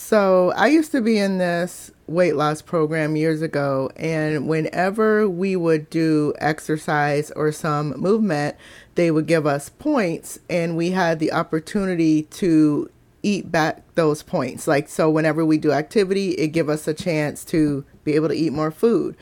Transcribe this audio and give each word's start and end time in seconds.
So, 0.00 0.52
I 0.56 0.68
used 0.68 0.92
to 0.92 1.02
be 1.02 1.18
in 1.18 1.36
this 1.36 1.90
weight 2.06 2.36
loss 2.36 2.62
program 2.62 3.16
years 3.16 3.42
ago, 3.42 3.90
and 3.96 4.48
whenever 4.48 5.28
we 5.28 5.54
would 5.56 5.90
do 5.90 6.32
exercise 6.38 7.30
or 7.32 7.52
some 7.52 7.90
movement, 7.90 8.56
they 8.94 9.10
would 9.10 9.26
give 9.26 9.44
us 9.44 9.68
points, 9.68 10.38
and 10.48 10.76
we 10.76 10.92
had 10.92 11.18
the 11.18 11.32
opportunity 11.32 12.22
to 12.22 12.88
eat 13.22 13.50
back 13.52 13.82
those 13.96 14.22
points. 14.22 14.66
Like, 14.66 14.88
so 14.88 15.10
whenever 15.10 15.44
we 15.44 15.58
do 15.58 15.72
activity, 15.72 16.30
it 16.30 16.48
give 16.48 16.70
us 16.70 16.88
a 16.88 16.94
chance 16.94 17.44
to 17.46 17.84
be 18.04 18.14
able 18.14 18.28
to 18.28 18.34
eat 18.34 18.52
more 18.52 18.70
food. 18.70 19.16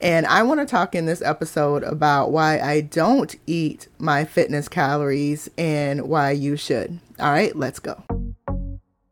And 0.00 0.26
I 0.26 0.42
want 0.44 0.60
to 0.60 0.66
talk 0.66 0.94
in 0.94 1.06
this 1.06 1.22
episode 1.22 1.82
about 1.82 2.30
why 2.30 2.60
I 2.60 2.82
don't 2.82 3.34
eat 3.46 3.88
my 3.98 4.24
fitness 4.24 4.68
calories 4.68 5.48
and 5.58 6.02
why 6.02 6.30
you 6.32 6.56
should. 6.56 7.00
All 7.18 7.32
right, 7.32 7.56
let's 7.56 7.80
go. 7.80 8.04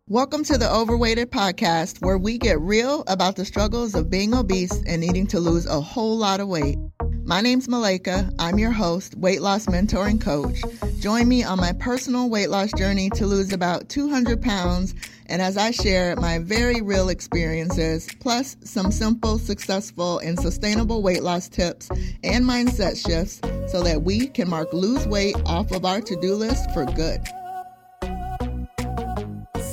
Welcome 0.08 0.44
to 0.44 0.56
the 0.56 0.72
Overweighted 0.72 1.32
Podcast, 1.32 2.00
where 2.00 2.16
we 2.16 2.38
get 2.38 2.60
real 2.60 3.02
about 3.08 3.34
the 3.34 3.44
struggles 3.44 3.96
of 3.96 4.08
being 4.08 4.34
obese 4.34 4.80
and 4.86 5.00
needing 5.00 5.26
to 5.26 5.40
lose 5.40 5.66
a 5.66 5.80
whole 5.80 6.16
lot 6.16 6.38
of 6.38 6.46
weight. 6.46 6.78
My 7.24 7.40
name's 7.40 7.66
Malaika. 7.66 8.32
I'm 8.38 8.56
your 8.60 8.70
host, 8.70 9.16
weight 9.16 9.42
loss 9.42 9.68
mentor 9.68 10.06
and 10.06 10.20
coach. 10.20 10.62
Join 11.00 11.26
me 11.26 11.42
on 11.42 11.58
my 11.58 11.72
personal 11.72 12.30
weight 12.30 12.50
loss 12.50 12.70
journey 12.74 13.10
to 13.16 13.26
lose 13.26 13.52
about 13.52 13.88
200 13.88 14.40
pounds, 14.40 14.94
and 15.26 15.42
as 15.42 15.56
I 15.56 15.72
share 15.72 16.14
my 16.14 16.38
very 16.38 16.80
real 16.80 17.08
experiences, 17.08 18.06
plus 18.20 18.56
some 18.62 18.92
simple, 18.92 19.40
successful, 19.40 20.20
and 20.20 20.38
sustainable 20.38 21.02
weight 21.02 21.24
loss 21.24 21.48
tips 21.48 21.88
and 22.22 22.44
mindset 22.44 22.96
shifts 23.04 23.40
so 23.72 23.82
that 23.82 24.02
we 24.02 24.28
can 24.28 24.48
mark 24.48 24.72
lose 24.72 25.04
weight 25.08 25.34
off 25.46 25.72
of 25.72 25.84
our 25.84 26.00
to 26.00 26.14
do 26.20 26.36
list 26.36 26.70
for 26.70 26.84
good. 26.84 27.20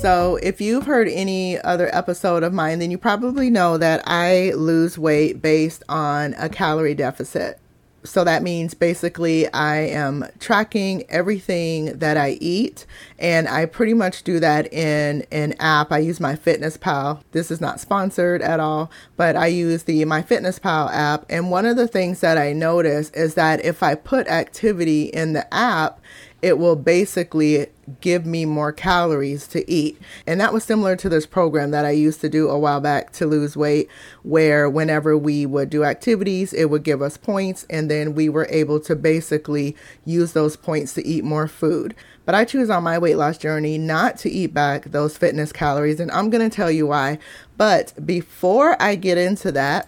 So, 0.04 0.36
if 0.44 0.60
you've 0.60 0.86
heard 0.86 1.08
any 1.08 1.58
other 1.62 1.90
episode 1.96 2.44
of 2.44 2.52
mine, 2.52 2.80
then 2.80 2.92
you 2.92 2.98
probably 2.98 3.50
know 3.50 3.78
that 3.78 4.02
I 4.06 4.52
lose 4.52 4.98
weight 4.98 5.42
based 5.42 5.82
on 5.88 6.34
a 6.34 6.50
calorie 6.50 6.94
deficit. 6.94 7.58
So 8.04 8.26
that 8.26 8.44
means 8.44 8.74
basically 8.74 9.48
I 9.54 9.78
am 9.78 10.26
tracking 10.42 11.06
everything 11.10 11.98
that 12.00 12.18
I 12.18 12.32
eat, 12.42 12.86
and 13.18 13.48
I 13.48 13.66
pretty 13.66 13.94
much 13.94 14.24
do 14.24 14.42
that 14.42 14.74
in 14.74 15.26
an 15.32 15.54
app. 15.60 15.94
I 15.94 16.00
use 16.00 16.20
my 16.20 16.36
Fitness 16.36 16.76
Pal. 16.76 17.24
This 17.32 17.50
is 17.50 17.62
not 17.62 17.80
sponsored 17.80 18.42
at 18.42 18.60
all, 18.60 18.92
but 19.16 19.38
I 19.38 19.48
use 19.48 19.84
the 19.84 20.04
My 20.04 20.22
Fitness 20.22 20.60
Pal 20.60 20.90
app. 20.90 21.26
And 21.30 21.50
one 21.50 21.66
of 21.66 21.78
the 21.78 21.88
things 21.88 22.20
that 22.20 22.38
I 22.38 22.52
notice 22.52 23.10
is 23.12 23.36
that 23.36 23.64
if 23.64 23.82
I 23.82 23.96
put 23.96 24.28
activity 24.28 25.04
in 25.04 25.32
the 25.32 25.52
app, 25.54 26.02
it 26.44 26.60
will 26.60 26.76
basically 26.76 27.68
give 28.02 28.26
me 28.26 28.46
more 28.46 28.74
calories 28.74 29.48
to 29.48 29.70
eat. 29.72 29.98
And 30.28 30.42
that 30.42 30.52
was 30.52 30.66
similar 30.66 30.98
to 30.98 31.08
this 31.08 31.26
program 31.26 31.72
that 31.72 31.86
I 31.86 31.92
used 31.92 32.20
to 32.22 32.30
do 32.30 32.50
a 32.50 32.60
while 32.60 32.82
back 32.82 33.14
to 33.14 33.26
lose 33.26 33.56
weight, 33.56 33.90
where 34.24 34.70
whenever 34.70 35.18
we 35.18 35.46
would 35.46 35.70
do 35.70 35.86
activities, 35.86 36.54
it 36.54 36.66
would 36.66 36.84
give 36.84 37.02
us 37.02 37.16
points, 37.16 37.66
and 37.70 37.90
then 37.90 38.14
we 38.14 38.28
were 38.28 38.48
able 38.50 38.82
to 38.82 38.96
basically 38.96 39.76
use 40.04 40.34
those 40.34 40.58
points 40.58 40.94
to 40.96 41.08
eat 41.08 41.24
more 41.24 41.48
food. 41.48 41.96
But 42.26 42.36
I 42.36 42.44
choose 42.44 42.70
on 42.70 42.84
my 42.84 42.98
weight 42.98 43.16
loss 43.16 43.38
journey 43.38 43.78
not 43.78 44.18
to 44.20 44.30
eat 44.30 44.54
back 44.54 44.86
those 44.86 45.18
fitness 45.18 45.54
calories, 45.54 46.02
and 46.02 46.12
I'm 46.12 46.30
to 46.30 46.50
tell 46.50 46.72
you 46.72 46.88
why. 46.88 47.20
But 47.56 47.94
before 48.06 48.82
I 48.82 48.96
get 48.96 49.18
into 49.18 49.52
that, 49.54 49.88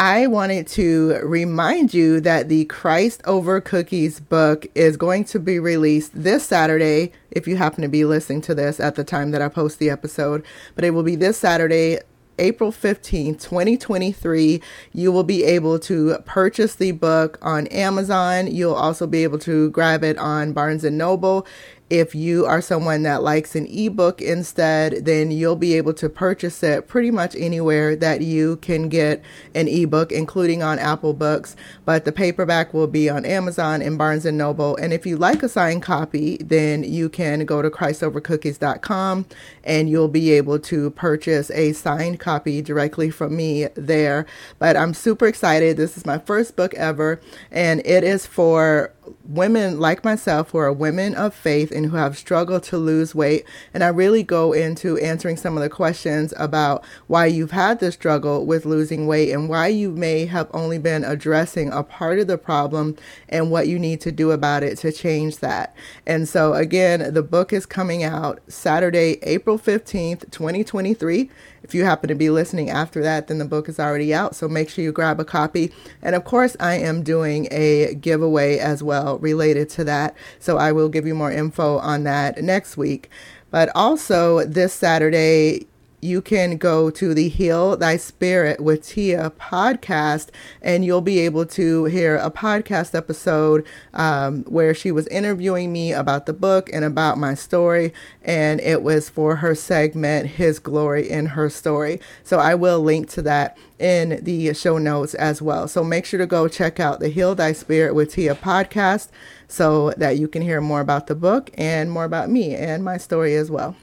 I 0.00 0.28
wanted 0.28 0.66
to 0.68 1.20
remind 1.22 1.92
you 1.92 2.22
that 2.22 2.48
the 2.48 2.64
Christ 2.64 3.20
Over 3.26 3.60
Cookies 3.60 4.18
book 4.18 4.66
is 4.74 4.96
going 4.96 5.24
to 5.24 5.38
be 5.38 5.58
released 5.58 6.12
this 6.14 6.46
Saturday, 6.46 7.12
if 7.30 7.46
you 7.46 7.56
happen 7.56 7.82
to 7.82 7.88
be 7.88 8.06
listening 8.06 8.40
to 8.42 8.54
this 8.54 8.80
at 8.80 8.94
the 8.94 9.04
time 9.04 9.30
that 9.32 9.42
I 9.42 9.50
post 9.50 9.78
the 9.78 9.90
episode. 9.90 10.42
But 10.74 10.84
it 10.84 10.92
will 10.92 11.02
be 11.02 11.16
this 11.16 11.36
Saturday, 11.36 11.98
April 12.38 12.72
15th, 12.72 13.42
2023. 13.42 14.62
You 14.94 15.12
will 15.12 15.22
be 15.22 15.44
able 15.44 15.78
to 15.80 16.16
purchase 16.24 16.76
the 16.76 16.92
book 16.92 17.38
on 17.42 17.66
Amazon. 17.66 18.46
You'll 18.46 18.72
also 18.72 19.06
be 19.06 19.22
able 19.22 19.38
to 19.40 19.68
grab 19.68 20.02
it 20.02 20.16
on 20.16 20.54
Barnes 20.54 20.82
and 20.82 20.96
Noble. 20.96 21.46
If 21.90 22.14
you 22.14 22.46
are 22.46 22.60
someone 22.60 23.02
that 23.02 23.24
likes 23.24 23.56
an 23.56 23.66
ebook 23.66 24.22
instead, 24.22 25.04
then 25.04 25.32
you'll 25.32 25.56
be 25.56 25.74
able 25.74 25.92
to 25.94 26.08
purchase 26.08 26.62
it 26.62 26.86
pretty 26.86 27.10
much 27.10 27.34
anywhere 27.34 27.96
that 27.96 28.20
you 28.22 28.58
can 28.58 28.88
get 28.88 29.22
an 29.56 29.66
ebook, 29.66 30.12
including 30.12 30.62
on 30.62 30.78
Apple 30.78 31.12
Books. 31.12 31.56
But 31.84 32.04
the 32.04 32.12
paperback 32.12 32.72
will 32.72 32.86
be 32.86 33.10
on 33.10 33.24
Amazon 33.24 33.82
and 33.82 33.98
Barnes 33.98 34.24
and 34.24 34.38
Noble. 34.38 34.76
And 34.76 34.92
if 34.92 35.04
you 35.04 35.16
like 35.16 35.42
a 35.42 35.48
signed 35.48 35.82
copy, 35.82 36.36
then 36.36 36.84
you 36.84 37.08
can 37.08 37.44
go 37.44 37.60
to 37.60 37.70
ChristOverCookies.com 37.70 39.26
and 39.64 39.90
you'll 39.90 40.06
be 40.06 40.30
able 40.30 40.60
to 40.60 40.90
purchase 40.90 41.50
a 41.50 41.72
signed 41.72 42.20
copy 42.20 42.62
directly 42.62 43.10
from 43.10 43.34
me 43.34 43.66
there. 43.74 44.26
But 44.60 44.76
I'm 44.76 44.94
super 44.94 45.26
excited. 45.26 45.76
This 45.76 45.96
is 45.96 46.06
my 46.06 46.18
first 46.18 46.54
book 46.54 46.72
ever, 46.74 47.20
and 47.50 47.80
it 47.84 48.04
is 48.04 48.26
for 48.26 48.92
women 49.30 49.78
like 49.78 50.04
myself 50.04 50.50
who 50.50 50.58
are 50.58 50.72
women 50.72 51.14
of 51.14 51.32
faith 51.32 51.70
and 51.70 51.86
who 51.86 51.96
have 51.96 52.18
struggled 52.18 52.62
to 52.64 52.76
lose 52.76 53.14
weight. 53.14 53.44
And 53.72 53.84
I 53.84 53.88
really 53.88 54.22
go 54.22 54.52
into 54.52 54.98
answering 54.98 55.36
some 55.36 55.56
of 55.56 55.62
the 55.62 55.68
questions 55.68 56.34
about 56.36 56.84
why 57.06 57.26
you've 57.26 57.52
had 57.52 57.78
this 57.78 57.94
struggle 57.94 58.44
with 58.44 58.66
losing 58.66 59.06
weight 59.06 59.32
and 59.32 59.48
why 59.48 59.68
you 59.68 59.92
may 59.92 60.26
have 60.26 60.50
only 60.52 60.78
been 60.78 61.04
addressing 61.04 61.70
a 61.70 61.82
part 61.82 62.18
of 62.18 62.26
the 62.26 62.38
problem 62.38 62.96
and 63.28 63.50
what 63.50 63.68
you 63.68 63.78
need 63.78 64.00
to 64.00 64.12
do 64.12 64.32
about 64.32 64.62
it 64.62 64.78
to 64.78 64.90
change 64.90 65.38
that. 65.38 65.74
And 66.06 66.28
so, 66.28 66.54
again, 66.54 67.14
the 67.14 67.22
book 67.22 67.52
is 67.52 67.66
coming 67.66 68.02
out 68.02 68.40
Saturday, 68.48 69.18
April 69.22 69.58
15th, 69.58 70.30
2023. 70.30 71.30
If 71.70 71.74
you 71.76 71.84
happen 71.84 72.08
to 72.08 72.16
be 72.16 72.30
listening 72.30 72.68
after 72.68 73.00
that, 73.04 73.28
then 73.28 73.38
the 73.38 73.44
book 73.44 73.68
is 73.68 73.78
already 73.78 74.12
out. 74.12 74.34
So 74.34 74.48
make 74.48 74.68
sure 74.68 74.82
you 74.82 74.90
grab 74.90 75.20
a 75.20 75.24
copy. 75.24 75.72
And 76.02 76.16
of 76.16 76.24
course, 76.24 76.56
I 76.58 76.74
am 76.74 77.04
doing 77.04 77.46
a 77.52 77.94
giveaway 77.94 78.58
as 78.58 78.82
well 78.82 79.20
related 79.20 79.68
to 79.70 79.84
that. 79.84 80.16
So 80.40 80.58
I 80.58 80.72
will 80.72 80.88
give 80.88 81.06
you 81.06 81.14
more 81.14 81.30
info 81.30 81.78
on 81.78 82.02
that 82.02 82.42
next 82.42 82.76
week. 82.76 83.08
But 83.52 83.70
also, 83.76 84.44
this 84.44 84.72
Saturday, 84.72 85.68
you 86.00 86.22
can 86.22 86.56
go 86.56 86.90
to 86.90 87.12
the 87.12 87.28
Heal 87.28 87.76
Thy 87.76 87.96
Spirit 87.96 88.60
with 88.60 88.86
Tia 88.86 89.32
podcast, 89.38 90.28
and 90.62 90.84
you'll 90.84 91.00
be 91.00 91.20
able 91.20 91.44
to 91.46 91.84
hear 91.84 92.16
a 92.16 92.30
podcast 92.30 92.94
episode 92.94 93.66
um, 93.92 94.44
where 94.44 94.74
she 94.74 94.90
was 94.90 95.06
interviewing 95.08 95.72
me 95.72 95.92
about 95.92 96.26
the 96.26 96.32
book 96.32 96.70
and 96.72 96.84
about 96.84 97.18
my 97.18 97.34
story. 97.34 97.92
And 98.22 98.60
it 98.60 98.82
was 98.82 99.08
for 99.10 99.36
her 99.36 99.54
segment, 99.54 100.26
His 100.28 100.58
Glory 100.58 101.08
in 101.08 101.26
Her 101.26 101.50
Story. 101.50 102.00
So 102.24 102.38
I 102.38 102.54
will 102.54 102.80
link 102.80 103.08
to 103.10 103.22
that 103.22 103.58
in 103.78 104.22
the 104.22 104.54
show 104.54 104.78
notes 104.78 105.14
as 105.14 105.42
well. 105.42 105.68
So 105.68 105.84
make 105.84 106.04
sure 106.04 106.18
to 106.18 106.26
go 106.26 106.48
check 106.48 106.80
out 106.80 107.00
the 107.00 107.08
Heal 107.08 107.34
Thy 107.34 107.52
Spirit 107.52 107.94
with 107.94 108.14
Tia 108.14 108.34
podcast 108.34 109.08
so 109.48 109.90
that 109.96 110.18
you 110.18 110.28
can 110.28 110.42
hear 110.42 110.60
more 110.60 110.80
about 110.80 111.08
the 111.08 111.14
book 111.14 111.50
and 111.54 111.90
more 111.90 112.04
about 112.04 112.30
me 112.30 112.54
and 112.54 112.84
my 112.84 112.96
story 112.96 113.34
as 113.34 113.50
well. 113.50 113.76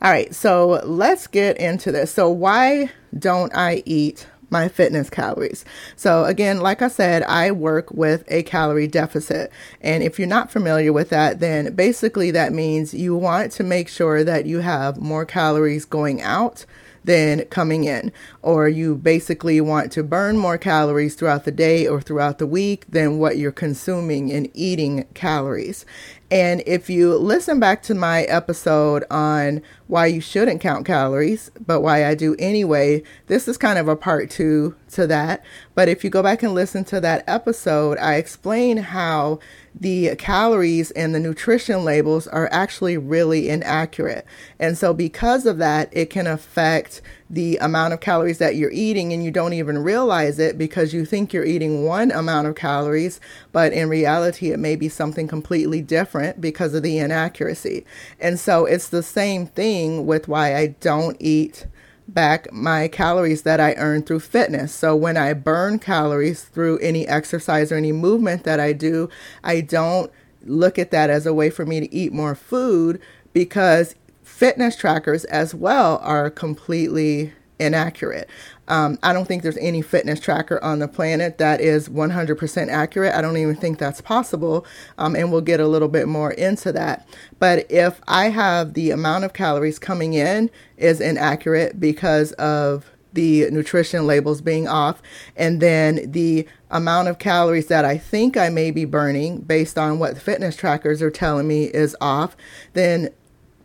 All 0.00 0.10
right, 0.12 0.32
so 0.34 0.80
let's 0.84 1.26
get 1.26 1.56
into 1.58 1.90
this. 1.90 2.12
So, 2.12 2.30
why 2.30 2.90
don't 3.18 3.54
I 3.54 3.82
eat 3.84 4.28
my 4.50 4.68
fitness 4.68 5.10
calories. 5.10 5.64
So, 5.96 6.24
again, 6.24 6.60
like 6.60 6.80
I 6.82 6.88
said, 6.88 7.22
I 7.24 7.50
work 7.50 7.90
with 7.90 8.24
a 8.28 8.42
calorie 8.44 8.86
deficit. 8.86 9.52
And 9.80 10.02
if 10.02 10.18
you're 10.18 10.28
not 10.28 10.50
familiar 10.50 10.92
with 10.92 11.10
that, 11.10 11.40
then 11.40 11.74
basically 11.74 12.30
that 12.30 12.52
means 12.52 12.94
you 12.94 13.14
want 13.14 13.52
to 13.52 13.64
make 13.64 13.88
sure 13.88 14.24
that 14.24 14.46
you 14.46 14.60
have 14.60 15.00
more 15.00 15.24
calories 15.24 15.84
going 15.84 16.22
out 16.22 16.64
than 17.04 17.44
coming 17.46 17.84
in, 17.84 18.12
or 18.42 18.68
you 18.68 18.94
basically 18.94 19.60
want 19.62 19.90
to 19.92 20.02
burn 20.02 20.36
more 20.36 20.58
calories 20.58 21.14
throughout 21.14 21.44
the 21.44 21.50
day 21.50 21.86
or 21.86 22.02
throughout 22.02 22.38
the 22.38 22.46
week 22.46 22.84
than 22.86 23.18
what 23.18 23.38
you're 23.38 23.50
consuming 23.52 24.30
and 24.30 24.50
eating 24.52 25.06
calories. 25.14 25.86
And 26.30 26.62
if 26.66 26.90
you 26.90 27.16
listen 27.16 27.58
back 27.58 27.82
to 27.84 27.94
my 27.94 28.22
episode 28.24 29.04
on 29.10 29.62
why 29.86 30.06
you 30.06 30.20
shouldn't 30.20 30.60
count 30.60 30.84
calories, 30.84 31.50
but 31.66 31.80
why 31.80 32.06
I 32.06 32.14
do 32.14 32.36
anyway, 32.38 33.02
this 33.28 33.48
is 33.48 33.56
kind 33.56 33.78
of 33.78 33.88
a 33.88 33.96
part 33.96 34.28
two 34.28 34.76
to 34.92 35.06
that. 35.06 35.42
But 35.74 35.88
if 35.88 36.04
you 36.04 36.10
go 36.10 36.22
back 36.22 36.42
and 36.42 36.54
listen 36.54 36.84
to 36.86 37.00
that 37.00 37.24
episode, 37.26 37.96
I 37.96 38.16
explain 38.16 38.76
how 38.76 39.38
the 39.74 40.16
calories 40.16 40.90
and 40.90 41.14
the 41.14 41.20
nutrition 41.20 41.82
labels 41.82 42.26
are 42.26 42.48
actually 42.52 42.98
really 42.98 43.48
inaccurate. 43.48 44.26
And 44.58 44.76
so, 44.76 44.92
because 44.92 45.46
of 45.46 45.56
that, 45.58 45.88
it 45.92 46.10
can 46.10 46.26
affect 46.26 47.00
the 47.30 47.58
amount 47.58 47.92
of 47.92 48.00
calories 48.00 48.38
that 48.38 48.56
you're 48.56 48.70
eating, 48.70 49.12
and 49.12 49.24
you 49.24 49.30
don't 49.30 49.52
even 49.52 49.78
realize 49.78 50.38
it 50.38 50.56
because 50.56 50.94
you 50.94 51.04
think 51.04 51.32
you're 51.32 51.44
eating 51.44 51.84
one 51.84 52.10
amount 52.10 52.46
of 52.46 52.54
calories, 52.54 53.20
but 53.52 53.72
in 53.72 53.88
reality, 53.88 54.50
it 54.50 54.58
may 54.58 54.76
be 54.76 54.88
something 54.88 55.28
completely 55.28 55.82
different 55.82 56.40
because 56.40 56.74
of 56.74 56.82
the 56.82 56.98
inaccuracy. 56.98 57.84
And 58.18 58.38
so, 58.38 58.64
it's 58.64 58.88
the 58.88 59.02
same 59.02 59.46
thing 59.46 60.06
with 60.06 60.28
why 60.28 60.56
I 60.56 60.68
don't 60.80 61.16
eat 61.20 61.66
back 62.08 62.50
my 62.52 62.88
calories 62.88 63.42
that 63.42 63.60
I 63.60 63.74
earn 63.74 64.02
through 64.02 64.20
fitness. 64.20 64.74
So 64.74 64.96
when 64.96 65.16
I 65.16 65.34
burn 65.34 65.78
calories 65.78 66.44
through 66.44 66.78
any 66.78 67.06
exercise 67.06 67.70
or 67.70 67.76
any 67.76 67.92
movement 67.92 68.44
that 68.44 68.58
I 68.58 68.72
do, 68.72 69.10
I 69.44 69.60
don't 69.60 70.10
look 70.44 70.78
at 70.78 70.90
that 70.90 71.10
as 71.10 71.26
a 71.26 71.34
way 71.34 71.50
for 71.50 71.66
me 71.66 71.80
to 71.80 71.94
eat 71.94 72.12
more 72.12 72.34
food 72.34 73.00
because 73.32 73.94
fitness 74.28 74.76
trackers 74.76 75.24
as 75.24 75.54
well 75.54 75.98
are 76.02 76.30
completely 76.30 77.32
inaccurate. 77.58 78.28
Um, 78.68 78.98
I 79.02 79.12
don't 79.12 79.26
think 79.26 79.42
there's 79.42 79.56
any 79.56 79.82
fitness 79.82 80.20
tracker 80.20 80.62
on 80.62 80.78
the 80.78 80.86
planet 80.86 81.38
that 81.38 81.60
is 81.60 81.88
100% 81.88 82.68
accurate. 82.68 83.14
I 83.14 83.22
don't 83.22 83.36
even 83.36 83.56
think 83.56 83.78
that's 83.78 84.00
possible. 84.00 84.66
Um, 84.98 85.16
and 85.16 85.32
we'll 85.32 85.40
get 85.40 85.58
a 85.58 85.66
little 85.66 85.88
bit 85.88 86.06
more 86.06 86.32
into 86.32 86.70
that. 86.72 87.08
But 87.38 87.68
if 87.70 88.00
I 88.06 88.28
have 88.28 88.74
the 88.74 88.90
amount 88.90 89.24
of 89.24 89.32
calories 89.32 89.78
coming 89.78 90.14
in 90.14 90.50
is 90.76 91.00
inaccurate 91.00 91.80
because 91.80 92.32
of 92.32 92.84
the 93.14 93.50
nutrition 93.50 94.06
labels 94.06 94.40
being 94.40 94.68
off, 94.68 95.02
and 95.34 95.60
then 95.60 96.12
the 96.12 96.46
amount 96.70 97.08
of 97.08 97.18
calories 97.18 97.66
that 97.66 97.84
I 97.84 97.96
think 97.98 98.36
I 98.36 98.50
may 98.50 98.70
be 98.70 98.84
burning 98.84 99.38
based 99.38 99.78
on 99.78 99.98
what 99.98 100.18
fitness 100.18 100.54
trackers 100.56 101.02
are 101.02 101.10
telling 101.10 101.48
me 101.48 101.64
is 101.64 101.96
off, 102.00 102.36
then 102.74 103.08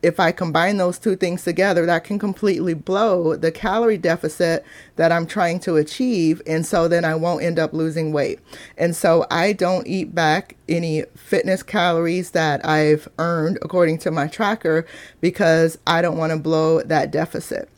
if 0.03 0.19
I 0.19 0.33
combine 0.33 0.77
those 0.77 0.99
two 0.99 1.15
things 1.15 1.43
together, 1.43 1.85
that 1.85 2.03
can 2.03 2.19
completely 2.19 2.73
blow 2.73 3.35
the 3.35 3.51
calorie 3.51 3.97
deficit 3.97 4.65
that 4.97 5.11
I'm 5.11 5.25
trying 5.25 5.61
to 5.61 5.77
achieve. 5.77 6.41
And 6.45 6.65
so 6.65 6.89
then 6.89 7.05
I 7.05 7.15
won't 7.15 7.43
end 7.43 7.57
up 7.57 7.73
losing 7.73 8.11
weight. 8.11 8.39
And 8.77 8.95
so 8.95 9.25
I 9.31 9.53
don't 9.53 9.87
eat 9.87 10.13
back 10.13 10.57
any 10.67 11.03
fitness 11.15 11.63
calories 11.63 12.31
that 12.31 12.65
I've 12.65 13.07
earned 13.17 13.57
according 13.61 13.99
to 13.99 14.11
my 14.11 14.27
tracker 14.27 14.85
because 15.21 15.77
I 15.87 16.01
don't 16.01 16.17
want 16.17 16.33
to 16.33 16.37
blow 16.37 16.81
that 16.81 17.09
deficit. 17.09 17.69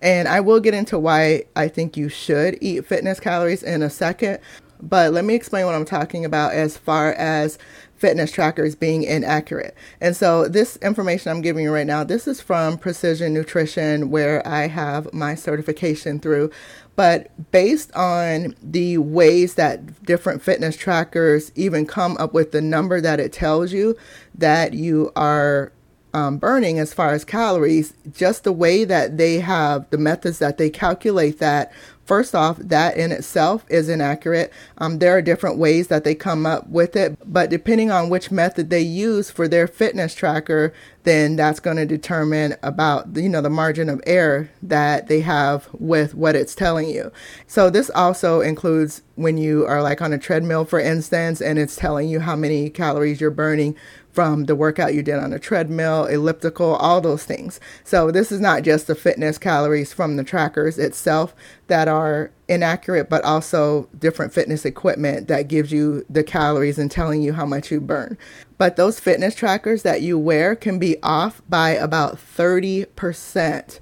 And 0.00 0.26
I 0.26 0.40
will 0.40 0.60
get 0.60 0.74
into 0.74 0.98
why 0.98 1.44
I 1.54 1.68
think 1.68 1.96
you 1.96 2.08
should 2.08 2.58
eat 2.60 2.86
fitness 2.86 3.20
calories 3.20 3.62
in 3.62 3.82
a 3.82 3.90
second. 3.90 4.38
But 4.82 5.12
let 5.12 5.24
me 5.24 5.34
explain 5.34 5.66
what 5.66 5.74
I'm 5.74 5.84
talking 5.84 6.24
about 6.24 6.52
as 6.52 6.76
far 6.76 7.12
as 7.12 7.58
fitness 8.04 8.30
trackers 8.30 8.74
being 8.74 9.02
inaccurate. 9.02 9.74
And 9.98 10.14
so 10.14 10.46
this 10.46 10.76
information 10.82 11.32
I'm 11.32 11.40
giving 11.40 11.64
you 11.64 11.72
right 11.72 11.86
now, 11.86 12.04
this 12.04 12.28
is 12.28 12.38
from 12.38 12.76
Precision 12.76 13.32
Nutrition 13.32 14.10
where 14.10 14.46
I 14.46 14.66
have 14.66 15.10
my 15.14 15.34
certification 15.34 16.20
through. 16.20 16.50
But 16.96 17.30
based 17.50 17.90
on 17.94 18.56
the 18.62 18.98
ways 18.98 19.54
that 19.54 20.04
different 20.04 20.42
fitness 20.42 20.76
trackers 20.76 21.50
even 21.54 21.86
come 21.86 22.18
up 22.18 22.34
with 22.34 22.52
the 22.52 22.60
number 22.60 23.00
that 23.00 23.20
it 23.20 23.32
tells 23.32 23.72
you 23.72 23.96
that 24.34 24.74
you 24.74 25.10
are 25.16 25.72
um, 26.12 26.36
burning 26.36 26.78
as 26.78 26.92
far 26.92 27.14
as 27.14 27.24
calories, 27.24 27.94
just 28.12 28.44
the 28.44 28.52
way 28.52 28.84
that 28.84 29.16
they 29.16 29.40
have 29.40 29.88
the 29.88 29.96
methods 29.96 30.40
that 30.40 30.58
they 30.58 30.68
calculate 30.68 31.38
that 31.38 31.72
First 32.04 32.34
off, 32.34 32.58
that 32.58 32.96
in 32.96 33.12
itself 33.12 33.64
is 33.68 33.88
inaccurate. 33.88 34.52
Um, 34.78 34.98
there 34.98 35.16
are 35.16 35.22
different 35.22 35.56
ways 35.56 35.88
that 35.88 36.04
they 36.04 36.14
come 36.14 36.44
up 36.44 36.68
with 36.68 36.96
it, 36.96 37.16
but 37.24 37.48
depending 37.48 37.90
on 37.90 38.10
which 38.10 38.30
method 38.30 38.68
they 38.68 38.82
use 38.82 39.30
for 39.30 39.48
their 39.48 39.66
fitness 39.66 40.14
tracker, 40.14 40.74
then 41.04 41.36
that's 41.36 41.60
going 41.60 41.76
to 41.76 41.86
determine 41.86 42.56
about 42.62 43.16
you 43.16 43.28
know 43.28 43.40
the 43.40 43.50
margin 43.50 43.88
of 43.88 44.02
error 44.06 44.50
that 44.62 45.06
they 45.08 45.20
have 45.20 45.68
with 45.72 46.14
what 46.14 46.36
it's 46.36 46.54
telling 46.54 46.88
you. 46.88 47.10
So 47.46 47.70
this 47.70 47.90
also 47.94 48.40
includes 48.40 49.02
when 49.14 49.38
you 49.38 49.64
are 49.66 49.82
like 49.82 50.02
on 50.02 50.12
a 50.12 50.18
treadmill, 50.18 50.64
for 50.64 50.80
instance, 50.80 51.40
and 51.40 51.58
it's 51.58 51.76
telling 51.76 52.08
you 52.08 52.20
how 52.20 52.36
many 52.36 52.68
calories 52.68 53.20
you're 53.20 53.30
burning 53.30 53.76
from 54.14 54.44
the 54.44 54.54
workout 54.54 54.94
you 54.94 55.02
did 55.02 55.16
on 55.16 55.32
a 55.32 55.40
treadmill, 55.40 56.04
elliptical, 56.04 56.76
all 56.76 57.00
those 57.00 57.24
things. 57.24 57.58
So 57.82 58.12
this 58.12 58.30
is 58.30 58.40
not 58.40 58.62
just 58.62 58.86
the 58.86 58.94
fitness 58.94 59.38
calories 59.38 59.92
from 59.92 60.16
the 60.16 60.22
trackers 60.22 60.78
itself 60.78 61.34
that 61.66 61.88
are 61.88 62.30
inaccurate, 62.48 63.10
but 63.10 63.24
also 63.24 63.88
different 63.98 64.32
fitness 64.32 64.64
equipment 64.64 65.26
that 65.26 65.48
gives 65.48 65.72
you 65.72 66.06
the 66.08 66.22
calories 66.22 66.78
and 66.78 66.90
telling 66.90 67.22
you 67.22 67.32
how 67.32 67.44
much 67.44 67.72
you 67.72 67.80
burn. 67.80 68.16
But 68.56 68.76
those 68.76 69.00
fitness 69.00 69.34
trackers 69.34 69.82
that 69.82 70.00
you 70.00 70.16
wear 70.16 70.54
can 70.54 70.78
be 70.78 70.96
off 71.02 71.42
by 71.48 71.70
about 71.70 72.16
30% 72.16 73.80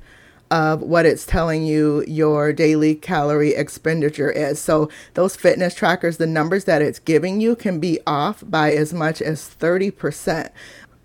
of 0.53 0.83
what 0.83 1.07
it's 1.07 1.25
telling 1.25 1.65
you 1.65 2.05
your 2.07 2.53
daily 2.53 2.95
calorie 2.95 3.55
expenditure 3.55 4.31
is. 4.31 4.61
So, 4.61 4.91
those 5.15 5.35
fitness 5.35 5.75
trackers, 5.75 6.19
the 6.19 6.27
numbers 6.27 6.65
that 6.67 6.83
it's 6.83 6.99
giving 6.99 7.41
you 7.41 7.57
can 7.57 7.81
be 7.81 7.99
off 8.07 8.45
by 8.47 8.73
as 8.73 8.93
much 8.93 9.23
as 9.23 9.57
30% 9.59 10.51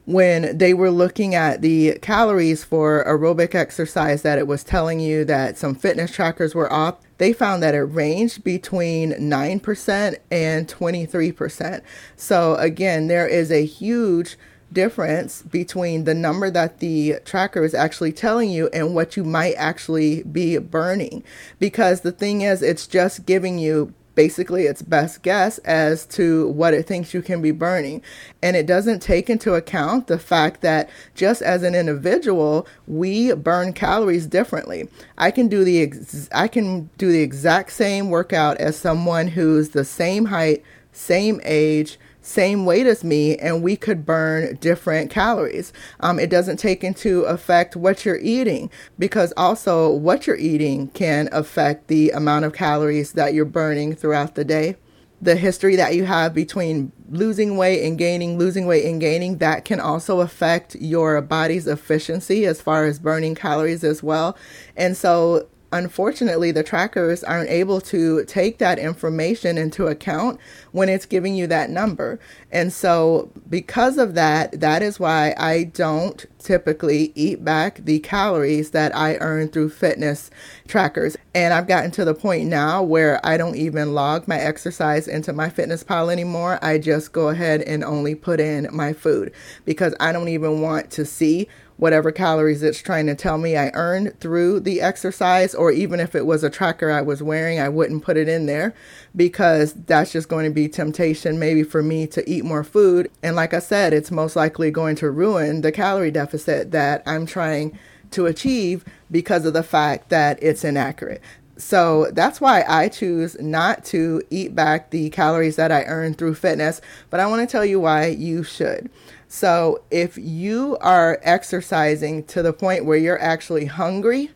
when 0.03 0.57
they 0.57 0.73
were 0.73 0.91
looking 0.91 1.33
at 1.33 1.61
the 1.61 1.97
calories 2.01 2.63
for 2.63 3.03
aerobic 3.05 3.55
exercise 3.55 4.21
that 4.21 4.37
it 4.37 4.47
was 4.47 4.63
telling 4.63 4.99
you 4.99 5.25
that 5.25 5.57
some 5.57 5.75
fitness 5.75 6.11
trackers 6.11 6.55
were 6.55 6.71
off 6.71 6.95
they 7.17 7.33
found 7.33 7.61
that 7.61 7.75
it 7.75 7.81
ranged 7.81 8.41
between 8.41 9.11
9% 9.11 10.17
and 10.31 10.67
23% 10.67 11.81
so 12.15 12.55
again 12.55 13.07
there 13.07 13.27
is 13.27 13.51
a 13.51 13.65
huge 13.65 14.37
difference 14.71 15.41
between 15.41 16.03
the 16.03 16.13
number 16.13 16.49
that 16.51 16.79
the 16.79 17.15
tracker 17.25 17.63
is 17.63 17.73
actually 17.73 18.11
telling 18.11 18.49
you 18.49 18.69
and 18.73 18.93
what 18.93 19.17
you 19.17 19.23
might 19.23 19.55
actually 19.55 20.23
be 20.23 20.57
burning. 20.57 21.23
Because 21.59 22.01
the 22.01 22.11
thing 22.11 22.41
is, 22.41 22.61
it's 22.61 22.87
just 22.87 23.25
giving 23.25 23.59
you 23.59 23.93
basically 24.17 24.63
its 24.63 24.81
best 24.81 25.21
guess 25.21 25.59
as 25.59 26.03
to 26.03 26.47
what 26.49 26.73
it 26.73 26.87
thinks 26.87 27.13
you 27.13 27.21
can 27.21 27.39
be 27.39 27.51
burning. 27.51 28.01
And 28.41 28.55
it 28.55 28.65
doesn't 28.65 28.99
take 28.99 29.29
into 29.29 29.53
account 29.53 30.07
the 30.07 30.17
fact 30.17 30.61
that 30.61 30.89
just 31.13 31.43
as 31.43 31.61
an 31.61 31.75
individual, 31.75 32.67
we 32.87 33.33
burn 33.35 33.73
calories 33.73 34.25
differently. 34.25 34.89
I 35.19 35.29
can 35.29 35.47
do 35.47 35.63
the 35.63 35.83
ex- 35.83 36.29
I 36.33 36.47
can 36.47 36.89
do 36.97 37.11
the 37.11 37.21
exact 37.21 37.71
same 37.73 38.09
workout 38.09 38.57
as 38.57 38.75
someone 38.75 39.27
who's 39.27 39.69
the 39.69 39.85
same 39.85 40.25
height, 40.25 40.63
same 40.91 41.39
age, 41.43 41.99
same 42.27 42.65
weight 42.65 42.85
as 42.85 43.03
me 43.03 43.37
and 43.37 43.63
we 43.63 43.77
could 43.77 44.05
burn 44.05 44.55
different 44.57 45.09
calories. 45.09 45.71
Um, 46.01 46.19
it 46.19 46.29
doesn't 46.29 46.57
take 46.57 46.83
into 46.83 47.23
effect 47.23 47.75
what 47.75 48.05
you're 48.05 48.19
eating 48.19 48.69
because 48.99 49.33
also 49.37 49.89
what 49.89 50.27
you're 50.27 50.35
eating 50.35 50.89
can 50.89 51.29
affect 51.31 51.87
the 51.87 52.11
amount 52.11 52.43
of 52.45 52.53
calories 52.53 53.13
that 53.13 53.33
you're 53.33 53.45
burning 53.45 53.95
throughout 53.95 54.35
the 54.35 54.43
day. 54.43 54.75
The 55.21 55.35
history 55.35 55.75
that 55.77 55.95
you 55.95 56.03
have 56.05 56.33
between 56.33 56.91
losing 57.09 57.57
weight 57.57 57.83
and 57.87 57.97
gaining, 57.97 58.37
losing 58.37 58.67
weight 58.67 58.85
and 58.85 59.01
gaining, 59.01 59.37
that 59.37 59.65
can 59.65 59.79
also 59.79 60.19
affect 60.19 60.75
your 60.75 61.19
body's 61.21 61.65
efficiency 61.65 62.45
as 62.45 62.61
far 62.61 62.85
as 62.85 62.99
burning 62.99 63.33
calories 63.33 63.83
as 63.83 64.03
well. 64.03 64.37
And 64.75 64.95
so 64.95 65.47
unfortunately, 65.71 66.51
the 66.51 66.63
trackers 66.63 67.23
aren't 67.23 67.49
able 67.49 67.81
to 67.81 68.23
take 68.25 68.57
that 68.57 68.79
information 68.79 69.57
into 69.57 69.87
account 69.87 70.39
when 70.71 70.89
it's 70.89 71.05
giving 71.05 71.35
you 71.35 71.47
that 71.47 71.69
number. 71.69 72.19
And 72.51 72.71
so, 72.71 73.31
because 73.49 73.97
of 73.97 74.13
that, 74.15 74.59
that 74.59 74.81
is 74.81 74.99
why 74.99 75.33
I 75.37 75.65
don't 75.65 76.25
typically 76.47 77.11
eat 77.13 77.43
back 77.43 77.81
the 77.83 77.99
calories 77.99 78.71
that 78.71 78.95
I 78.95 79.17
earn 79.17 79.49
through 79.49 79.69
fitness 79.69 80.31
trackers. 80.67 81.17
And 81.35 81.53
I've 81.53 81.67
gotten 81.67 81.91
to 81.91 82.05
the 82.05 82.15
point 82.15 82.47
now 82.47 82.81
where 82.81 83.23
I 83.25 83.35
don't 83.35 83.57
even 83.57 83.93
log 83.93 84.27
my 84.27 84.39
exercise 84.39 85.07
into 85.07 85.33
my 85.33 85.49
Fitness 85.49 85.83
Pal 85.83 86.09
anymore. 86.09 86.57
I 86.61 86.77
just 86.77 87.11
go 87.11 87.27
ahead 87.27 87.61
and 87.63 87.83
only 87.83 88.15
put 88.15 88.39
in 88.39 88.69
my 88.71 88.93
food 88.93 89.33
because 89.65 89.93
I 89.99 90.13
don't 90.13 90.29
even 90.29 90.61
want 90.61 90.89
to 90.91 91.05
see 91.05 91.49
whatever 91.77 92.11
calories 92.11 92.63
it's 92.63 92.81
trying 92.81 93.05
to 93.05 93.15
tell 93.15 93.37
me 93.37 93.55
I 93.55 93.69
earned 93.73 94.19
through 94.19 94.61
the 94.61 94.81
exercise, 94.81 95.53
or 95.53 95.71
even 95.71 95.99
if 95.99 96.15
it 96.15 96.25
was 96.25 96.43
a 96.43 96.49
tracker 96.49 96.89
I 96.89 97.01
was 97.01 97.21
wearing, 97.21 97.59
I 97.59 97.69
wouldn't 97.69 98.03
put 98.03 98.17
it 98.17 98.27
in 98.27 98.47
there 98.47 98.73
because 99.15 99.73
that's 99.73 100.11
just 100.11 100.27
going 100.27 100.45
to 100.45 100.53
be 100.53 100.67
temptation 100.67 101.39
maybe 101.39 101.63
for 101.63 101.83
me 101.83 102.07
to 102.07 102.27
eat 102.29 102.43
more 102.43 102.63
food. 102.63 103.11
And 103.23 103.35
like 103.35 103.53
I 103.53 103.59
said, 103.59 103.93
it's 103.93 104.11
most 104.11 104.35
likely 104.35 104.71
going 104.71 104.95
to 104.97 105.11
ruin 105.11 105.61
the 105.61 105.71
calorie 105.71 106.11
deficit 106.11 106.36
that 106.45 107.03
I'm 107.05 107.25
trying 107.25 107.77
to 108.11 108.25
achieve 108.25 108.85
because 109.11 109.45
of 109.45 109.53
the 109.53 109.63
fact 109.63 110.09
that 110.09 110.41
it's 110.41 110.63
inaccurate. 110.63 111.21
So 111.57 112.11
that's 112.11 112.39
why 112.39 112.63
I 112.67 112.87
choose 112.87 113.35
not 113.41 113.83
to 113.85 114.21
eat 114.29 114.53
back 114.53 114.91
the 114.91 115.09
calories 115.09 115.55
that 115.55 115.71
I 115.71 115.83
earn 115.85 116.13
through 116.13 116.35
fitness. 116.35 116.81
But 117.09 117.19
I 117.19 117.25
want 117.25 117.47
to 117.47 117.51
tell 117.51 117.65
you 117.65 117.79
why 117.79 118.07
you 118.07 118.43
should. 118.43 118.89
So 119.27 119.81
if 119.91 120.17
you 120.17 120.77
are 120.81 121.19
exercising 121.23 122.23
to 122.25 122.41
the 122.41 122.53
point 122.53 122.85
where 122.85 122.97
you're 122.97 123.21
actually 123.21 123.65
hungry, 123.65 124.31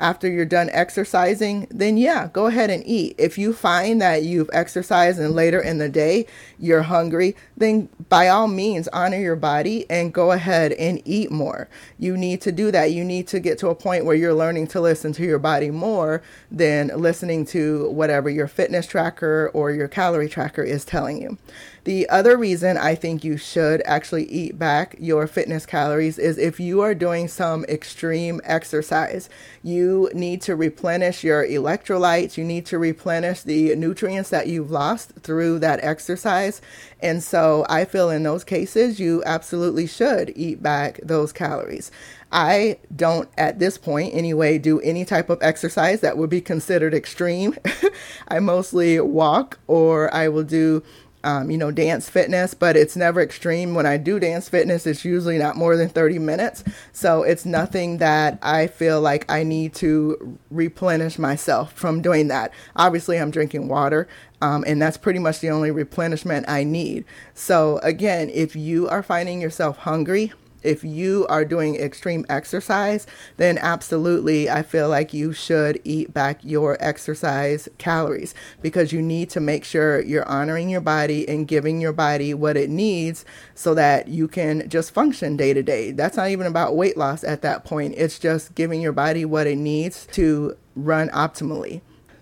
after 0.00 0.26
you're 0.28 0.46
done 0.46 0.70
exercising, 0.70 1.66
then 1.70 1.98
yeah, 1.98 2.28
go 2.32 2.46
ahead 2.46 2.70
and 2.70 2.82
eat. 2.86 3.14
If 3.18 3.36
you 3.36 3.52
find 3.52 4.00
that 4.00 4.22
you've 4.22 4.48
exercised 4.52 5.20
and 5.20 5.34
later 5.34 5.60
in 5.60 5.76
the 5.76 5.90
day 5.90 6.26
you're 6.58 6.82
hungry, 6.82 7.36
then 7.60 7.90
by 8.08 8.26
all 8.28 8.48
means 8.48 8.88
honor 8.88 9.18
your 9.18 9.36
body 9.36 9.84
and 9.90 10.14
go 10.14 10.32
ahead 10.32 10.72
and 10.72 11.00
eat 11.04 11.30
more. 11.30 11.68
You 11.98 12.16
need 12.16 12.40
to 12.40 12.52
do 12.52 12.70
that. 12.72 12.92
You 12.92 13.04
need 13.04 13.28
to 13.28 13.38
get 13.38 13.58
to 13.58 13.68
a 13.68 13.74
point 13.74 14.06
where 14.06 14.16
you're 14.16 14.34
learning 14.34 14.66
to 14.68 14.80
listen 14.80 15.12
to 15.12 15.24
your 15.24 15.38
body 15.38 15.70
more 15.70 16.22
than 16.50 16.88
listening 16.88 17.44
to 17.46 17.90
whatever 17.90 18.30
your 18.30 18.48
fitness 18.48 18.86
tracker 18.86 19.50
or 19.52 19.70
your 19.70 19.88
calorie 19.88 20.28
tracker 20.28 20.62
is 20.62 20.84
telling 20.86 21.20
you. 21.20 21.36
The 21.84 22.08
other 22.10 22.36
reason 22.36 22.76
I 22.76 22.94
think 22.94 23.24
you 23.24 23.38
should 23.38 23.82
actually 23.86 24.24
eat 24.24 24.58
back 24.58 24.96
your 24.98 25.26
fitness 25.26 25.64
calories 25.64 26.18
is 26.18 26.36
if 26.36 26.60
you 26.60 26.82
are 26.82 26.94
doing 26.94 27.26
some 27.26 27.64
extreme 27.64 28.40
exercise. 28.44 29.30
You 29.62 30.10
need 30.12 30.42
to 30.42 30.56
replenish 30.56 31.24
your 31.24 31.46
electrolytes, 31.46 32.36
you 32.36 32.44
need 32.44 32.66
to 32.66 32.78
replenish 32.78 33.42
the 33.42 33.74
nutrients 33.76 34.28
that 34.30 34.46
you've 34.46 34.70
lost 34.70 35.12
through 35.22 35.60
that 35.60 35.82
exercise. 35.82 36.60
And 37.00 37.22
so 37.50 37.66
I 37.68 37.84
feel 37.84 38.10
in 38.10 38.22
those 38.22 38.44
cases, 38.44 39.00
you 39.00 39.24
absolutely 39.26 39.88
should 39.88 40.32
eat 40.36 40.62
back 40.62 41.00
those 41.02 41.32
calories. 41.32 41.90
I 42.30 42.78
don't, 42.94 43.28
at 43.36 43.58
this 43.58 43.76
point 43.76 44.14
anyway, 44.14 44.56
do 44.56 44.78
any 44.82 45.04
type 45.04 45.28
of 45.28 45.42
exercise 45.42 45.98
that 46.00 46.16
would 46.16 46.30
be 46.30 46.40
considered 46.40 46.94
extreme. 46.94 47.56
I 48.28 48.38
mostly 48.38 49.00
walk 49.00 49.58
or 49.66 50.14
I 50.14 50.28
will 50.28 50.44
do 50.44 50.84
um, 51.24 51.50
you 51.50 51.58
know, 51.58 51.70
dance 51.70 52.08
fitness, 52.08 52.54
but 52.54 52.76
it's 52.76 52.96
never 52.96 53.20
extreme. 53.20 53.74
When 53.74 53.86
I 53.86 53.96
do 53.96 54.18
dance 54.18 54.48
fitness, 54.48 54.86
it's 54.86 55.04
usually 55.04 55.38
not 55.38 55.56
more 55.56 55.76
than 55.76 55.88
30 55.88 56.18
minutes. 56.18 56.64
So 56.92 57.22
it's 57.22 57.44
nothing 57.44 57.98
that 57.98 58.38
I 58.42 58.66
feel 58.66 59.00
like 59.00 59.30
I 59.30 59.42
need 59.42 59.74
to 59.74 60.38
replenish 60.50 61.18
myself 61.18 61.72
from 61.72 62.00
doing 62.02 62.28
that. 62.28 62.52
Obviously, 62.76 63.18
I'm 63.18 63.30
drinking 63.30 63.68
water, 63.68 64.08
um, 64.40 64.64
and 64.66 64.80
that's 64.80 64.96
pretty 64.96 65.18
much 65.18 65.40
the 65.40 65.50
only 65.50 65.70
replenishment 65.70 66.48
I 66.48 66.64
need. 66.64 67.04
So, 67.34 67.78
again, 67.78 68.30
if 68.30 68.56
you 68.56 68.88
are 68.88 69.02
finding 69.02 69.40
yourself 69.40 69.78
hungry, 69.78 70.32
if 70.62 70.84
you 70.84 71.26
are 71.28 71.44
doing 71.44 71.76
extreme 71.76 72.26
exercise, 72.28 73.06
then 73.36 73.58
absolutely 73.58 74.48
I 74.50 74.62
feel 74.62 74.88
like 74.88 75.14
you 75.14 75.32
should 75.32 75.80
eat 75.84 76.12
back 76.12 76.40
your 76.42 76.76
exercise 76.80 77.68
calories 77.78 78.34
because 78.62 78.92
you 78.92 79.02
need 79.02 79.30
to 79.30 79.40
make 79.40 79.64
sure 79.64 80.00
you're 80.02 80.28
honoring 80.28 80.68
your 80.68 80.80
body 80.80 81.28
and 81.28 81.48
giving 81.48 81.80
your 81.80 81.92
body 81.92 82.34
what 82.34 82.56
it 82.56 82.70
needs 82.70 83.24
so 83.54 83.74
that 83.74 84.08
you 84.08 84.28
can 84.28 84.68
just 84.68 84.92
function 84.92 85.36
day 85.36 85.52
to 85.52 85.62
day. 85.62 85.92
That's 85.92 86.16
not 86.16 86.28
even 86.28 86.46
about 86.46 86.76
weight 86.76 86.96
loss 86.96 87.24
at 87.24 87.42
that 87.42 87.64
point, 87.64 87.94
it's 87.96 88.18
just 88.18 88.54
giving 88.54 88.80
your 88.80 88.92
body 88.92 89.24
what 89.24 89.46
it 89.46 89.56
needs 89.56 90.06
to 90.12 90.56
run 90.74 91.08
optimally. 91.10 91.80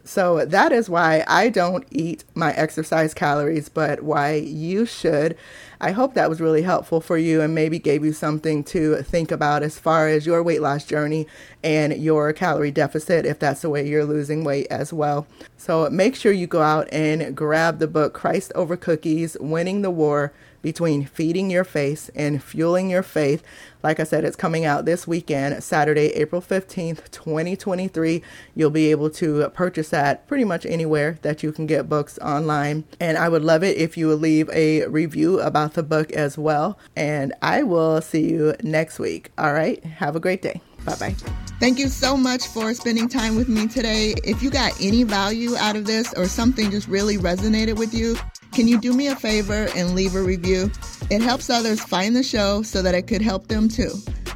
So 0.09 0.47
that 0.47 0.73
is 0.73 0.89
why 0.89 1.23
I 1.29 1.51
don't 1.51 1.87
eat 1.91 2.25
my 2.35 2.55
exercise 2.55 3.13
calories, 3.13 3.69
but 3.69 4.03
why 4.03 4.37
you 4.37 4.87
should. 4.87 5.37
I 5.83 5.91
hope 5.91 6.15
that 6.15 6.31
was 6.31 6.41
really 6.41 6.63
helpful 6.63 7.03
for 7.03 7.19
you 7.19 7.43
and 7.43 7.55
maybe 7.55 7.79
gave 7.79 8.03
you 8.03 8.15
something 8.15 8.65
to 8.65 9.03
think 9.03 9.31
about 9.31 9.63
as 9.63 9.79
far 9.79 10.09
as 10.09 10.25
your 10.25 10.43
weight 10.43 10.63
loss 10.63 10.87
journey 10.87 11.27
and 11.63 11.93
your 11.93 12.33
calorie 12.33 12.71
deficit, 12.71 13.27
if 13.27 13.39
that's 13.39 13.61
the 13.61 13.69
way 13.69 13.87
you're 13.87 14.07
losing 14.07 14.45
weight 14.45 14.67
as 14.71 14.95
well. 14.95 15.27
So 15.59 15.91
make 15.91 16.17
sure 16.17 16.33
you 16.33 16.47
go 16.47 16.63
out 16.63 16.89
and 16.91 17.37
grab 17.37 17.79
the 17.79 17.87
book 17.87 18.15
Christ 18.15 18.51
Over 18.55 18.79
Cookies 18.79 19.37
Winning 19.39 19.83
the 19.83 19.91
War 19.91 20.33
between 20.63 21.05
feeding 21.07 21.51
your 21.51 21.65
face 21.65 22.11
and 22.15 22.43
fueling 22.43 22.91
your 22.91 23.03
faith. 23.03 23.43
Like 23.83 24.01
I 24.01 24.05
said, 24.05 24.25
it's 24.25 24.37
coming 24.37 24.65
out 24.65 24.85
this 24.85 25.07
weekend, 25.07 25.63
Saturday, 25.63 26.09
April 26.15 26.43
15th, 26.43 27.11
2023. 27.11 28.23
You'll 28.55 28.71
be 28.71 28.91
able 28.91 29.11
to 29.11 29.49
purchase 29.51 29.91
that 29.91 30.27
pretty 30.27 30.45
much 30.45 30.67
anywhere 30.67 31.19
that 31.23 31.43
you 31.43 31.53
can 31.53 31.67
get 31.67 31.89
books 31.89 32.19
online. 32.19 32.85
And 33.01 33.17
I 33.17 33.29
would 33.29 33.45
love 33.45 33.63
it 33.63 33.77
if 33.77 33.97
you 33.97 34.09
would 34.09 34.21
leave 34.21 34.51
a 34.51 34.87
review 34.87 35.41
about 35.41 35.75
the 35.75 35.83
book 35.83 36.11
as 36.13 36.37
well. 36.37 36.79
And 36.97 37.33
I 37.41 37.63
will 37.63 38.01
see 38.01 38.29
you 38.29 38.55
next 38.63 38.99
week. 38.99 39.31
All 39.39 39.53
right. 39.53 39.83
Have 39.85 40.17
a 40.17 40.21
great 40.21 40.43
day. 40.43 40.61
Bye 40.85 40.97
bye. 40.97 41.15
Thank 41.61 41.79
you 41.79 41.89
so 41.89 42.17
much 42.17 42.47
for 42.47 42.73
spending 42.73 43.09
time 43.09 43.35
with 43.35 43.49
me 43.49 43.67
today. 43.67 44.15
If 44.23 44.43
you 44.43 44.51
got 44.51 44.81
any 44.81 45.03
value 45.03 45.57
out 45.57 45.75
of 45.77 45.87
this 45.87 46.15
or 46.15 46.27
something 46.27 46.71
just 46.71 46.87
really 46.87 47.19
resonated 47.19 47.77
with 47.77 47.93
you, 47.93 48.17
can 48.53 48.69
you 48.69 48.81
do 48.81 48.93
me 48.93 49.09
a 49.09 49.17
favor 49.17 49.69
and 49.77 49.95
leave 49.95 50.15
a 50.15 50.23
review? 50.23 50.71
It 51.11 51.23
helps 51.23 51.51
others 51.51 51.81
find 51.81 52.15
the 52.15 52.23
show 52.23 52.63
so 52.63 52.83
that 52.83 52.95
it 52.95 53.07
could 53.07 53.23
help 53.23 53.49
them 53.49 53.69
too. 53.69 53.93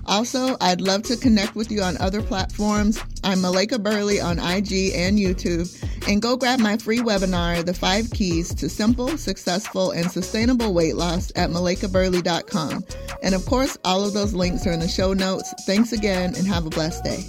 Also, 0.07 0.57
I'd 0.61 0.81
love 0.81 1.02
to 1.04 1.16
connect 1.16 1.54
with 1.54 1.71
you 1.71 1.83
on 1.83 1.97
other 1.99 2.23
platforms. 2.23 3.00
I'm 3.23 3.38
Malaika 3.38 3.81
Burley 3.83 4.21
on 4.21 4.38
IG 4.38 4.92
and 4.95 5.19
YouTube. 5.19 5.71
And 6.09 6.21
go 6.21 6.37
grab 6.37 6.59
my 6.59 6.76
free 6.76 6.99
webinar, 6.99 7.64
The 7.64 7.75
Five 7.75 8.11
Keys 8.11 8.54
to 8.57 8.69
Simple, 8.69 9.16
Successful, 9.16 9.92
and 9.92 10.11
Sustainable 10.11 10.75
Weight 10.75 10.97
Loss 10.97 11.33
at 11.37 11.50
malaikaburley.com. 11.50 12.85
And 13.23 13.35
of 13.35 13.47
course, 13.47 13.78
all 13.85 14.04
of 14.04 14.12
those 14.12 14.35
links 14.35 14.66
are 14.66 14.73
in 14.73 14.81
the 14.81 14.88
show 14.88 15.12
notes. 15.12 15.54
Thanks 15.66 15.92
again 15.92 16.35
and 16.37 16.47
have 16.47 16.66
a 16.66 16.71
blessed 16.71 17.04
day. 17.04 17.25